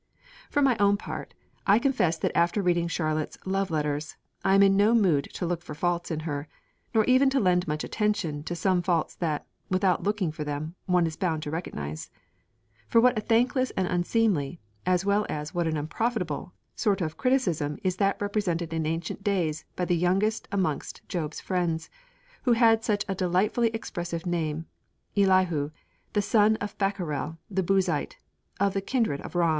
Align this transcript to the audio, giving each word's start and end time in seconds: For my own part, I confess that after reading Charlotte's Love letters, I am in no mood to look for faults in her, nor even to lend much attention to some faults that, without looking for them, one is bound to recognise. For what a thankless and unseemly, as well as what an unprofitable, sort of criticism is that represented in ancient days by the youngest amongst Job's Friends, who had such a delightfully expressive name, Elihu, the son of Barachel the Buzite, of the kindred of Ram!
For 0.49 0.63
my 0.63 0.75
own 0.77 0.97
part, 0.97 1.35
I 1.67 1.77
confess 1.77 2.17
that 2.17 2.31
after 2.35 2.63
reading 2.63 2.87
Charlotte's 2.87 3.37
Love 3.45 3.69
letters, 3.69 4.15
I 4.43 4.55
am 4.55 4.63
in 4.63 4.75
no 4.75 4.95
mood 4.95 5.25
to 5.33 5.45
look 5.45 5.61
for 5.61 5.75
faults 5.75 6.09
in 6.09 6.21
her, 6.21 6.47
nor 6.91 7.03
even 7.05 7.29
to 7.29 7.39
lend 7.39 7.67
much 7.67 7.83
attention 7.83 8.41
to 8.45 8.55
some 8.55 8.81
faults 8.81 9.13
that, 9.17 9.45
without 9.69 10.01
looking 10.01 10.31
for 10.31 10.43
them, 10.43 10.73
one 10.87 11.05
is 11.05 11.15
bound 11.17 11.43
to 11.43 11.51
recognise. 11.51 12.09
For 12.87 12.99
what 12.99 13.15
a 13.15 13.21
thankless 13.21 13.69
and 13.77 13.87
unseemly, 13.87 14.59
as 14.87 15.05
well 15.05 15.23
as 15.29 15.53
what 15.53 15.67
an 15.67 15.77
unprofitable, 15.77 16.51
sort 16.75 17.01
of 17.01 17.15
criticism 17.17 17.77
is 17.83 17.97
that 17.97 18.19
represented 18.19 18.73
in 18.73 18.87
ancient 18.87 19.23
days 19.23 19.65
by 19.75 19.85
the 19.85 19.95
youngest 19.95 20.47
amongst 20.51 21.07
Job's 21.09 21.39
Friends, 21.39 21.91
who 22.41 22.53
had 22.53 22.83
such 22.83 23.05
a 23.07 23.13
delightfully 23.13 23.69
expressive 23.69 24.25
name, 24.25 24.65
Elihu, 25.15 25.69
the 26.13 26.23
son 26.23 26.55
of 26.55 26.75
Barachel 26.79 27.37
the 27.51 27.61
Buzite, 27.61 28.15
of 28.59 28.73
the 28.73 28.81
kindred 28.81 29.21
of 29.21 29.35
Ram! 29.35 29.49